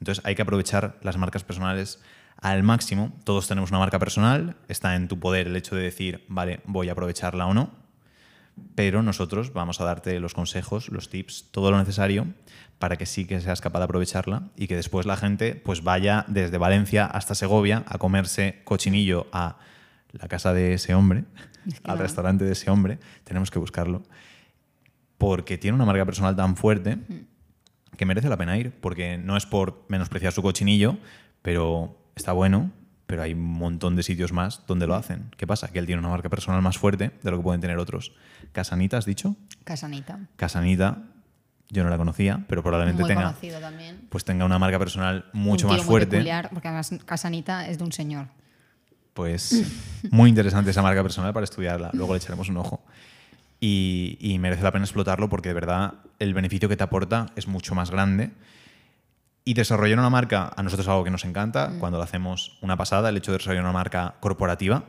Entonces 0.00 0.24
hay 0.26 0.34
que 0.34 0.42
aprovechar 0.42 0.98
las 1.02 1.16
marcas 1.16 1.44
personales 1.44 2.02
al 2.42 2.62
máximo. 2.64 3.12
Todos 3.24 3.48
tenemos 3.48 3.70
una 3.70 3.78
marca 3.78 3.98
personal, 3.98 4.56
está 4.68 4.96
en 4.96 5.08
tu 5.08 5.18
poder 5.18 5.46
el 5.46 5.56
hecho 5.56 5.76
de 5.76 5.82
decir, 5.82 6.26
vale, 6.28 6.60
voy 6.66 6.88
a 6.88 6.92
aprovecharla 6.92 7.46
o 7.46 7.54
no, 7.54 7.70
pero 8.74 9.02
nosotros 9.02 9.52
vamos 9.52 9.80
a 9.80 9.84
darte 9.84 10.18
los 10.20 10.34
consejos, 10.34 10.88
los 10.90 11.08
tips, 11.08 11.46
todo 11.52 11.70
lo 11.70 11.78
necesario 11.78 12.26
para 12.78 12.96
que 12.96 13.06
sí 13.06 13.26
que 13.26 13.40
seas 13.40 13.60
capaz 13.60 13.78
de 13.78 13.84
aprovecharla 13.84 14.48
y 14.56 14.66
que 14.66 14.74
después 14.74 15.06
la 15.06 15.16
gente 15.16 15.54
pues 15.54 15.84
vaya 15.84 16.24
desde 16.26 16.58
Valencia 16.58 17.06
hasta 17.06 17.36
Segovia 17.36 17.84
a 17.86 17.98
comerse 17.98 18.60
cochinillo 18.64 19.28
a 19.32 19.56
la 20.10 20.26
casa 20.26 20.52
de 20.52 20.74
ese 20.74 20.94
hombre, 20.94 21.24
al 21.84 21.98
restaurante 21.98 22.44
de 22.44 22.52
ese 22.52 22.70
hombre, 22.70 22.98
tenemos 23.22 23.52
que 23.52 23.60
buscarlo, 23.60 24.02
porque 25.16 25.58
tiene 25.58 25.76
una 25.76 25.86
marca 25.86 26.04
personal 26.04 26.34
tan 26.34 26.56
fuerte 26.56 26.98
que 27.96 28.04
merece 28.04 28.28
la 28.28 28.36
pena 28.36 28.58
ir, 28.58 28.72
porque 28.72 29.16
no 29.16 29.36
es 29.36 29.46
por 29.46 29.84
menospreciar 29.88 30.32
su 30.32 30.42
cochinillo, 30.42 30.98
pero 31.40 32.01
está 32.14 32.32
bueno, 32.32 32.70
pero 33.06 33.22
hay 33.22 33.34
un 33.34 33.42
montón 33.42 33.94
de 33.94 34.02
sitios 34.02 34.32
más 34.32 34.62
donde 34.66 34.86
lo 34.86 34.94
hacen. 34.94 35.30
¿Qué 35.36 35.46
pasa? 35.46 35.68
Que 35.68 35.78
él 35.78 35.86
tiene 35.86 36.00
una 36.00 36.08
marca 36.08 36.28
personal 36.30 36.62
más 36.62 36.78
fuerte 36.78 37.10
de 37.22 37.30
lo 37.30 37.36
que 37.36 37.42
pueden 37.42 37.60
tener 37.60 37.78
otros. 37.78 38.12
¿Casanita 38.52 38.96
has 38.96 39.04
dicho? 39.04 39.36
Casanita. 39.64 40.18
Casanita, 40.36 41.02
yo 41.68 41.84
no 41.84 41.90
la 41.90 41.98
conocía, 41.98 42.44
pero 42.48 42.62
probablemente 42.62 43.04
tenga, 43.04 43.34
pues 44.08 44.24
tenga 44.24 44.44
una 44.44 44.58
marca 44.58 44.78
personal 44.78 45.26
mucho 45.32 45.68
más 45.68 45.82
fuerte. 45.82 46.16
Peculiar, 46.16 46.48
porque 46.50 46.68
además 46.68 46.90
Casanita 47.04 47.68
es 47.68 47.78
de 47.78 47.84
un 47.84 47.92
señor. 47.92 48.28
Pues 49.12 49.62
muy 50.10 50.30
interesante 50.30 50.70
esa 50.70 50.80
marca 50.80 51.02
personal 51.02 51.34
para 51.34 51.44
estudiarla. 51.44 51.90
Luego 51.92 52.14
le 52.14 52.18
echaremos 52.18 52.48
un 52.48 52.56
ojo. 52.56 52.82
Y, 53.60 54.16
y 54.20 54.38
merece 54.38 54.62
la 54.62 54.72
pena 54.72 54.84
explotarlo 54.84 55.28
porque 55.28 55.50
de 55.50 55.54
verdad 55.54 55.94
el 56.18 56.34
beneficio 56.34 56.68
que 56.68 56.76
te 56.76 56.82
aporta 56.82 57.26
es 57.36 57.46
mucho 57.46 57.74
más 57.74 57.90
grande 57.90 58.32
y 59.44 59.54
desarrollar 59.54 59.98
una 59.98 60.10
marca, 60.10 60.52
a 60.56 60.62
nosotros 60.62 60.86
es 60.86 60.90
algo 60.90 61.04
que 61.04 61.10
nos 61.10 61.24
encanta, 61.24 61.68
mm. 61.68 61.78
cuando 61.78 61.98
lo 61.98 62.04
hacemos 62.04 62.58
una 62.62 62.76
pasada, 62.76 63.08
el 63.08 63.16
hecho 63.16 63.32
de 63.32 63.38
desarrollar 63.38 63.64
una 63.64 63.72
marca 63.72 64.16
corporativa, 64.20 64.84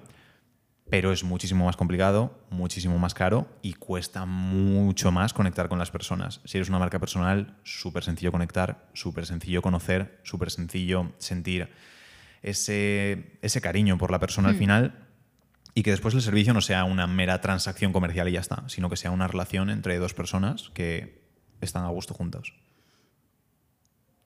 pero 0.89 1.11
es 1.11 1.23
muchísimo 1.23 1.65
más 1.65 1.75
complicado, 1.75 2.37
muchísimo 2.51 2.99
más 2.99 3.13
caro 3.13 3.47
y 3.61 3.73
cuesta 3.73 4.25
mucho 4.25 5.11
más 5.11 5.33
conectar 5.33 5.69
con 5.69 5.79
las 5.79 5.89
personas. 5.89 6.41
Si 6.45 6.57
eres 6.57 6.69
una 6.69 6.77
marca 6.77 6.99
personal, 6.99 7.57
súper 7.63 8.03
sencillo 8.03 8.31
conectar, 8.31 8.89
súper 8.93 9.25
sencillo 9.25 9.61
conocer, 9.61 10.19
súper 10.23 10.51
sencillo 10.51 11.13
sentir 11.17 11.69
ese, 12.43 13.39
ese 13.41 13.61
cariño 13.61 13.97
por 13.97 14.11
la 14.11 14.19
persona 14.19 14.49
al 14.49 14.55
mm. 14.55 14.59
final 14.59 15.07
y 15.73 15.81
que 15.81 15.91
después 15.91 16.13
el 16.13 16.21
servicio 16.21 16.53
no 16.53 16.61
sea 16.61 16.83
una 16.83 17.07
mera 17.07 17.41
transacción 17.41 17.93
comercial 17.93 18.27
y 18.29 18.33
ya 18.33 18.41
está, 18.41 18.63
sino 18.67 18.89
que 18.89 18.97
sea 18.97 19.09
una 19.09 19.27
relación 19.27 19.69
entre 19.69 19.97
dos 19.97 20.13
personas 20.13 20.69
que 20.75 21.23
están 21.61 21.85
a 21.85 21.89
gusto 21.89 22.13
juntos. 22.13 22.53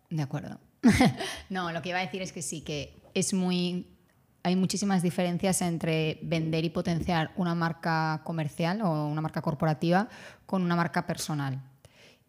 De 0.09 0.21
acuerdo. 0.21 0.59
no, 1.49 1.71
lo 1.71 1.81
que 1.81 1.89
iba 1.89 1.99
a 1.99 2.05
decir 2.05 2.21
es 2.21 2.31
que 2.31 2.41
sí, 2.41 2.61
que 2.61 2.93
es 3.13 3.33
muy 3.33 3.87
hay 4.47 4.55
muchísimas 4.55 5.01
diferencias 5.03 5.61
entre 5.61 6.19
vender 6.21 6.63
y 6.63 6.69
potenciar 6.69 7.31
una 7.35 7.53
marca 7.53 8.21
comercial 8.23 8.81
o 8.81 9.07
una 9.07 9.19
marca 9.19 9.41
corporativa 9.41 10.07
con 10.45 10.61
una 10.61 10.77
marca 10.77 11.05
personal. 11.05 11.61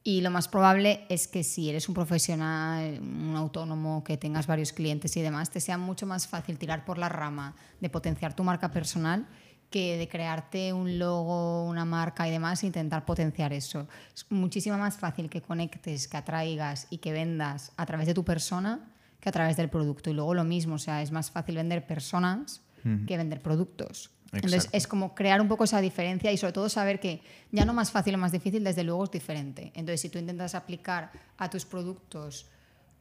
Y 0.03 0.21
lo 0.21 0.31
más 0.31 0.49
probable 0.49 1.07
es 1.09 1.29
que 1.29 1.45
si 1.45 1.69
eres 1.71 1.89
un 1.89 1.95
profesional, 1.95 2.99
un 3.01 3.37
autónomo, 3.37 4.03
que 4.03 4.17
tengas 4.17 4.49
varios 4.49 4.73
clientes 4.73 5.17
y 5.17 5.23
demás, 5.23 5.51
te 5.51 5.61
sea 5.61 5.79
mucho 5.79 6.07
más 6.07 6.27
fácil 6.27 6.59
tirar 6.59 6.85
por 6.85 6.99
la 6.99 7.09
rama 7.09 7.55
de 7.81 7.89
potenciar 7.89 8.35
tu 8.35 8.43
marca 8.43 8.73
personal 8.73 9.29
que 9.71 9.99
de 9.99 10.09
crearte 10.09 10.73
un 10.73 10.99
logo, 10.99 11.65
una 11.65 11.85
marca 11.85 12.27
y 12.27 12.31
demás 12.31 12.65
intentar 12.65 13.05
potenciar 13.05 13.53
eso. 13.53 13.87
Es 14.15 14.27
muchísimo 14.31 14.79
más 14.79 14.97
fácil 14.97 15.29
que 15.29 15.43
conectes, 15.43 16.09
que 16.09 16.17
atraigas 16.17 16.87
y 16.91 16.99
que 16.99 17.13
vendas 17.13 17.73
a 17.77 17.85
través 17.87 18.07
de 18.07 18.15
tu 18.15 18.25
persona 18.25 18.81
que 19.21 19.29
a 19.29 19.33
través 19.33 19.57
del 19.57 19.69
producto. 19.69 20.11
Y 20.11 20.15
luego 20.15 20.35
lo 20.35 20.45
mismo, 20.45 20.77
o 20.77 20.79
sea, 20.79 21.03
es 21.03 21.11
más 21.11 21.31
fácil 21.31 21.57
vender 21.57 21.87
personas 21.87 22.63
que 23.07 23.17
vender 23.19 23.43
productos. 23.43 24.11
Entonces 24.33 24.69
es 24.73 24.87
como 24.87 25.15
crear 25.15 25.41
un 25.41 25.49
poco 25.49 25.65
esa 25.65 25.81
diferencia 25.81 26.31
y 26.33 26.37
sobre 26.37 26.53
todo 26.53 26.69
saber 26.69 27.01
que 27.01 27.23
ya 27.51 27.65
no 27.65 27.75
más 27.75 27.91
fácil 27.91 28.15
o 28.15 28.19
más 28.19 28.33
difícil, 28.33 28.63
desde 28.65 28.85
luego 28.85 29.05
es 29.05 29.11
diferente. 29.11 29.73
Entonces 29.75 30.01
si 30.01 30.09
tú 30.09 30.19
intentas 30.19 30.55
aplicar 30.55 31.11
a 31.37 31.51
tus 31.51 31.65
productos 31.65 32.47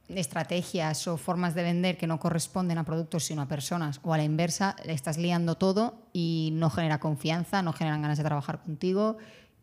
estrategias 0.08 1.06
o 1.06 1.16
formas 1.16 1.54
de 1.54 1.62
vender 1.62 1.98
que 1.98 2.06
no 2.06 2.18
corresponden 2.18 2.78
a 2.78 2.84
productos 2.84 3.24
sino 3.24 3.42
a 3.42 3.48
personas 3.48 4.00
o 4.02 4.14
a 4.14 4.16
la 4.16 4.24
inversa, 4.24 4.74
le 4.84 4.92
estás 4.92 5.18
liando 5.18 5.56
todo 5.56 6.08
y 6.12 6.50
no 6.54 6.70
genera 6.70 6.98
confianza, 6.98 7.62
no 7.62 7.72
generan 7.72 8.02
ganas 8.02 8.18
de 8.18 8.24
trabajar 8.24 8.62
contigo 8.62 9.18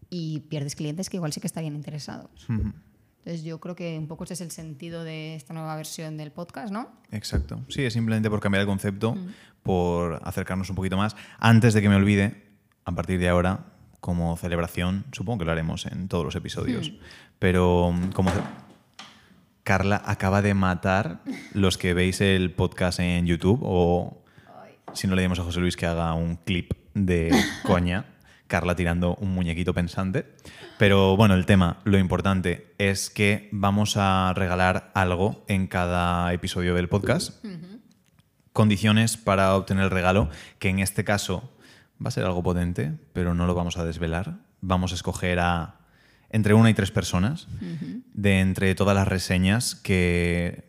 y 0.10 0.42
pierdes 0.42 0.75
clientes 0.75 1.10
que 1.10 1.18
igual 1.18 1.34
sí 1.34 1.42
que 1.42 1.48
estarían 1.48 1.75
interesados. 1.75 2.48
Entonces 2.48 3.44
yo 3.44 3.60
creo 3.60 3.75
que 3.75 3.98
un 3.98 4.08
poco 4.08 4.24
ese 4.25 4.36
es 4.36 4.42
el 4.42 4.52
sentido 4.52 5.04
de 5.04 5.36
esta 5.36 5.54
nueva 5.54 5.75
versión 5.75 6.16
del 6.16 6.32
podcast, 6.32 6.72
¿no? 6.72 6.92
Exacto. 7.12 7.60
Sí, 7.70 7.84
es 7.84 7.94
simplemente 7.94 8.30
por 8.30 8.40
cambiar 8.40 8.62
el 8.62 8.68
concepto, 8.68 9.18
por 9.64 10.22
acercarnos 10.24 10.70
un 10.70 10.75
poquito 10.75 10.96
más. 10.96 11.16
Antes 11.40 11.74
de 11.74 11.82
que 11.82 11.90
me 11.90 11.96
olvide, 11.96 12.44
a 12.86 12.92
partir 12.92 13.20
de 13.20 13.28
ahora, 13.28 13.66
como 14.00 14.38
celebración, 14.38 15.06
supongo 15.12 15.40
que 15.40 15.46
lo 15.46 15.54
haremos 15.54 15.88
en 15.88 16.08
todos 16.08 16.24
los 16.24 16.36
episodios, 16.36 16.94
pero 17.40 17.92
como... 18.14 18.30
Carla 19.65 20.00
acaba 20.05 20.43
de 20.43 20.53
matar 20.53 21.22
los 21.53 21.79
que 21.79 21.95
veis 21.95 22.22
el 22.22 22.51
podcast 22.51 23.00
en 23.00 23.25
YouTube 23.25 23.62
o 23.63 24.24
si 24.93 25.07
no 25.07 25.15
le 25.15 25.24
dimos 25.24 25.39
a 25.39 25.43
José 25.43 25.60
Luis 25.60 25.75
que 25.75 25.88
haga 25.88 26.13
un 26.13 26.36
clip 26.36 26.74
de 26.93 27.31
coña, 27.65 28.05
Carla 28.45 28.75
tirando 28.75 29.15
un 29.15 29.34
muñequito 29.34 29.74
pensante. 29.74 30.36
Pero 30.77 31.17
bueno, 31.17 31.34
el 31.34 31.48
tema, 31.48 31.79
lo 31.84 31.98
importante 31.98 32.75
es 32.77 33.10
que 33.10 33.50
vamos 33.51 33.98
a 33.98 34.34
regalar 34.36 34.91
algo 34.93 35.43
en 35.48 35.65
cada 35.65 36.31
episodio 36.31 36.75
del 36.75 36.88
podcast. 36.88 37.43
Condiciones 38.53 39.17
para 39.17 39.55
obtener 39.55 39.86
el 39.86 39.89
regalo, 39.89 40.29
que 40.60 40.69
en 40.69 40.77
este 40.77 41.03
caso 41.03 41.57
va 42.00 42.10
a 42.10 42.12
ser 42.12 42.25
algo 42.25 42.43
potente, 42.43 42.93
pero 43.13 43.34
no 43.34 43.48
lo 43.48 43.55
vamos 43.55 43.77
a 43.77 43.84
desvelar. 43.84 44.36
Vamos 44.62 44.91
a 44.91 44.95
escoger 44.95 45.39
a 45.39 45.79
entre 46.36 46.54
una 46.54 46.70
y 46.70 46.74
tres 46.74 46.92
personas 46.92 47.48
de 48.13 48.42
entre 48.42 48.75
todas 48.75 48.94
las 48.94 49.08
reseñas 49.08 49.74
que 49.74 50.65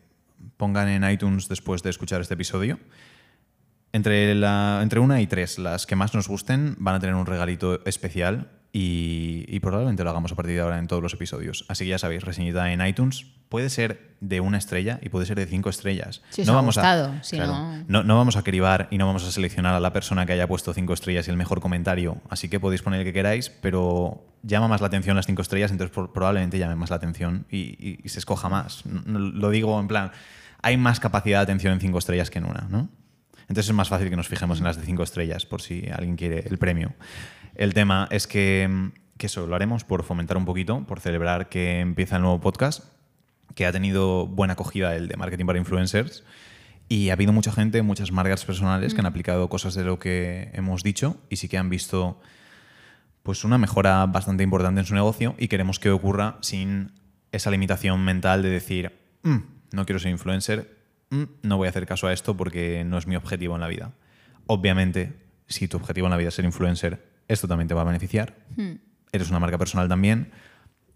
pongan 0.55 0.87
en 0.87 1.03
iTunes 1.09 1.49
después 1.49 1.83
de 1.83 1.89
escuchar 1.89 2.21
este 2.21 2.35
episodio. 2.35 2.79
Entre, 3.91 4.33
la, 4.33 4.79
entre 4.81 5.01
una 5.01 5.19
y 5.19 5.27
tres, 5.27 5.59
las 5.59 5.85
que 5.85 5.97
más 5.97 6.13
nos 6.13 6.29
gusten, 6.29 6.77
van 6.79 6.95
a 6.95 6.99
tener 7.01 7.15
un 7.15 7.25
regalito 7.25 7.85
especial 7.85 8.49
y, 8.71 9.59
probablemente 9.59 10.03
lo 10.03 10.11
hagamos 10.11 10.31
a 10.31 10.35
partir 10.35 10.55
de 10.55 10.61
ahora 10.61 10.77
en 10.77 10.87
todos 10.87 11.01
los 11.01 11.13
episodios. 11.13 11.65
Así 11.67 11.85
que 11.85 11.89
ya 11.89 11.97
sabéis, 11.97 12.23
reseñita 12.23 12.71
en 12.71 12.85
iTunes 12.85 13.25
puede 13.49 13.69
ser 13.69 14.15
de 14.21 14.39
una 14.39 14.57
estrella 14.57 14.99
y 15.01 15.09
puede 15.09 15.25
ser 15.25 15.37
de 15.37 15.45
cinco 15.45 15.69
estrellas. 15.69 16.21
Si 16.29 16.43
no, 16.43 16.53
vamos 16.53 16.75
gustado, 16.75 17.13
a, 17.13 17.83
no... 17.87 18.03
no... 18.03 18.17
vamos 18.17 18.35
a 18.35 18.43
cribar 18.43 18.87
y 18.91 18.97
no 18.97 19.07
vamos 19.07 19.25
a 19.25 19.31
seleccionar 19.31 19.73
a 19.73 19.79
la 19.79 19.93
persona 19.93 20.25
que 20.25 20.33
haya 20.33 20.47
puesto 20.47 20.73
cinco 20.73 20.93
estrellas 20.93 21.27
y 21.27 21.31
el 21.31 21.37
mejor 21.37 21.59
comentario. 21.59 22.17
Así 22.29 22.49
que 22.49 22.59
podéis 22.59 22.81
poner 22.81 22.99
el 22.99 23.05
que 23.05 23.13
queráis, 23.13 23.49
pero 23.49 24.25
llama 24.43 24.67
más 24.67 24.81
la 24.81 24.87
atención 24.87 25.15
las 25.15 25.25
cinco 25.25 25.41
estrellas, 25.41 25.71
entonces 25.71 25.95
probablemente 26.13 26.59
llame 26.59 26.75
más 26.75 26.89
la 26.89 26.97
atención 26.97 27.45
y, 27.49 27.99
se 28.05 28.19
escoja 28.19 28.49
más. 28.49 28.83
lo 28.85 29.49
digo 29.49 29.79
en 29.79 29.87
plan, 29.87 30.11
hay 30.61 30.77
más 30.77 30.99
capacidad 30.99 31.39
de 31.39 31.43
atención 31.43 31.73
en 31.73 31.79
cinco 31.79 31.99
estrellas 31.99 32.29
que 32.29 32.39
en 32.39 32.45
una, 32.45 32.67
¿no? 32.69 32.89
Entonces 33.49 33.69
es 33.69 33.75
más 33.75 33.89
fácil 33.89 34.09
que 34.09 34.15
nos 34.15 34.27
fijemos 34.27 34.59
en 34.59 34.65
las 34.65 34.77
de 34.77 34.83
cinco 34.83 35.03
estrellas 35.03 35.45
por 35.45 35.61
si 35.61 35.87
alguien 35.89 36.15
quiere 36.17 36.43
el 36.47 36.57
premio. 36.57 36.93
El 37.55 37.73
tema 37.73 38.07
es 38.11 38.27
que, 38.27 38.91
eso 39.19 39.47
lo 39.47 39.55
haremos 39.55 39.83
por 39.83 40.03
fomentar 40.03 40.37
un 40.37 40.45
poquito, 40.45 40.85
por 40.85 40.99
celebrar 40.99 41.49
que 41.49 41.79
empieza 41.79 42.17
el 42.17 42.23
nuevo 42.23 42.39
podcast, 42.39 42.83
que 43.55 43.65
ha 43.65 43.71
tenido 43.71 44.27
buena 44.27 44.53
acogida 44.53 44.95
el 44.95 45.07
de 45.07 45.17
marketing 45.17 45.45
para 45.45 45.59
influencers. 45.59 46.23
Y 46.89 47.09
ha 47.09 47.13
habido 47.13 47.33
mucha 47.33 47.51
gente, 47.51 47.81
muchas 47.81 48.11
marcas 48.11 48.45
personales 48.45 48.93
que 48.93 49.01
han 49.01 49.05
mm. 49.05 49.07
aplicado 49.07 49.49
cosas 49.49 49.75
de 49.75 49.83
lo 49.83 49.99
que 49.99 50.51
hemos 50.53 50.83
dicho 50.83 51.17
y 51.29 51.37
sí 51.37 51.49
que 51.49 51.57
han 51.57 51.69
visto 51.69 52.21
pues 53.23 53.43
una 53.43 53.57
mejora 53.57 54.05
bastante 54.05 54.43
importante 54.43 54.79
en 54.79 54.85
su 54.85 54.93
negocio 54.93 55.35
y 55.37 55.49
queremos 55.49 55.79
que 55.79 55.89
ocurra 55.89 56.37
sin 56.39 56.93
esa 57.33 57.51
limitación 57.51 58.05
mental 58.05 58.41
de 58.41 58.49
decir, 58.49 58.93
mm, 59.23 59.37
no 59.73 59.85
quiero 59.85 59.99
ser 59.99 60.11
influencer, 60.11 60.76
mm, 61.09 61.23
no 61.43 61.57
voy 61.57 61.67
a 61.67 61.69
hacer 61.69 61.85
caso 61.85 62.07
a 62.07 62.13
esto 62.13 62.35
porque 62.35 62.83
no 62.83 62.97
es 62.97 63.07
mi 63.07 63.15
objetivo 63.15 63.55
en 63.55 63.61
la 63.61 63.67
vida. 63.67 63.93
Obviamente, 64.45 65.13
si 65.47 65.67
tu 65.67 65.77
objetivo 65.77 66.07
en 66.07 66.11
la 66.11 66.17
vida 66.17 66.29
es 66.29 66.35
ser 66.35 66.45
influencer, 66.45 67.05
esto 67.27 67.47
también 67.47 67.67
te 67.67 67.73
va 67.73 67.81
a 67.81 67.85
beneficiar. 67.85 68.35
Hmm. 68.55 68.75
Eres 69.11 69.29
una 69.29 69.39
marca 69.39 69.57
personal 69.57 69.87
también. 69.87 70.31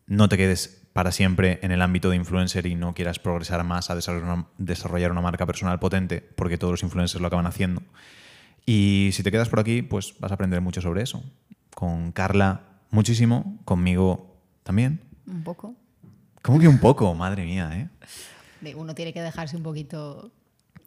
No 0.07 0.29
te 0.29 0.37
quedes 0.37 0.81
para 0.93 1.11
siempre 1.11 1.59
en 1.61 1.71
el 1.71 1.81
ámbito 1.81 2.09
de 2.09 2.17
influencer 2.17 2.65
y 2.65 2.75
no 2.75 2.93
quieras 2.93 3.19
progresar 3.19 3.63
más 3.63 3.89
a 3.89 3.95
desarrollar 3.95 5.11
una, 5.11 5.21
marca 5.21 5.45
personal 5.45 5.79
potente, 5.79 6.21
porque 6.21 6.57
todos 6.57 6.71
los 6.71 6.83
influencers 6.83 7.21
lo 7.21 7.27
acaban 7.27 7.45
haciendo. 7.45 7.81
Y 8.65 9.09
si 9.13 9.23
te 9.23 9.31
quedas 9.31 9.49
por 9.49 9.59
aquí, 9.59 9.81
pues 9.81 10.15
vas 10.19 10.31
a 10.31 10.35
aprender 10.35 10.61
mucho 10.61 10.81
sobre 10.81 11.01
eso. 11.01 11.23
Con 11.73 12.11
Carla, 12.11 12.61
muchísimo. 12.89 13.59
Conmigo 13.65 14.37
también. 14.63 15.01
Un 15.25 15.43
poco. 15.43 15.75
¿Cómo 16.41 16.59
que 16.59 16.67
un 16.67 16.79
poco? 16.79 17.13
Madre 17.15 17.45
mía, 17.45 17.71
¿eh? 17.73 17.89
Uno 18.75 18.95
tiene 18.95 19.13
que 19.13 19.21
dejarse 19.21 19.55
un 19.57 19.63
poquito. 19.63 20.31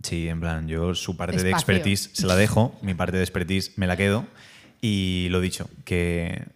Sí, 0.02 0.28
en 0.28 0.40
plan, 0.40 0.68
yo 0.68 0.94
su 0.94 1.16
parte 1.16 1.42
de 1.42 1.50
expertise 1.50 2.10
se 2.12 2.26
la 2.26 2.36
dejo, 2.36 2.78
mi 2.82 2.94
parte 2.94 3.16
de 3.16 3.22
expertise 3.22 3.72
me 3.76 3.86
la 3.86 3.96
quedo. 3.96 4.26
Y 4.80 5.28
lo 5.30 5.40
dicho, 5.40 5.68
que 5.84 6.46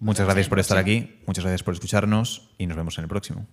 muchas 0.00 0.26
gracias 0.26 0.48
por 0.48 0.58
estar 0.58 0.78
aquí, 0.78 1.20
muchas 1.26 1.44
gracias 1.44 1.62
por 1.62 1.74
escucharnos 1.74 2.50
y 2.58 2.66
nos 2.66 2.76
vemos 2.76 2.98
en 2.98 3.04
el 3.04 3.08
próximo. 3.08 3.46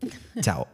Chao. 0.40 0.66